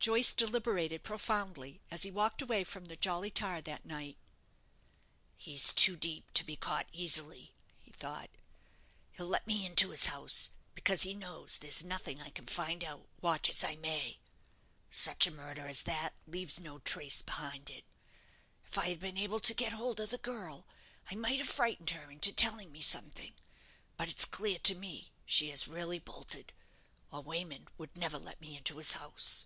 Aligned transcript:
Joyce 0.00 0.32
deliberated 0.32 1.02
profoundly 1.02 1.82
as 1.90 2.02
he 2.02 2.10
walked 2.10 2.40
away 2.40 2.64
from 2.64 2.86
the 2.86 2.96
'Jolly 2.96 3.30
Tar' 3.30 3.60
that 3.60 3.84
night. 3.84 4.16
"He's 5.36 5.70
too 5.70 5.96
deep 5.96 6.32
to 6.32 6.44
be 6.44 6.56
caught 6.56 6.86
easily," 6.92 7.52
he 7.78 7.90
thought. 7.90 8.30
"He'll 9.12 9.26
let 9.26 9.46
me 9.46 9.66
into 9.66 9.90
his 9.90 10.06
house, 10.06 10.48
because 10.74 11.02
he 11.02 11.12
knows 11.12 11.58
there's 11.58 11.84
nothing 11.84 12.22
I 12.22 12.30
can 12.30 12.46
find 12.46 12.84
out, 12.84 13.06
watch 13.20 13.50
as 13.50 13.62
I 13.62 13.76
may. 13.76 14.18
Such 14.90 15.26
a 15.26 15.30
murder 15.30 15.66
as 15.66 15.82
that 15.82 16.14
leaves 16.26 16.58
no 16.58 16.78
trace 16.78 17.20
behind 17.20 17.68
it. 17.68 17.84
If 18.64 18.78
I 18.78 18.88
had 18.88 19.00
been 19.00 19.18
able 19.18 19.40
to 19.40 19.52
get 19.52 19.74
hold 19.74 20.00
of 20.00 20.08
the 20.08 20.16
girl, 20.16 20.66
I 21.10 21.16
might 21.16 21.38
have 21.38 21.50
frightened 21.50 21.90
her 21.90 22.10
into 22.10 22.32
telling 22.32 22.72
me 22.72 22.80
something; 22.80 23.34
but 23.98 24.08
it's 24.08 24.24
clear 24.24 24.58
to 24.60 24.74
me 24.74 25.12
she 25.26 25.50
has 25.50 25.68
really 25.68 25.98
bolted, 25.98 26.54
or 27.10 27.20
Wayman 27.20 27.68
would 27.76 27.94
never 27.98 28.18
let 28.18 28.40
me 28.40 28.56
into 28.56 28.78
his 28.78 28.94
house." 28.94 29.44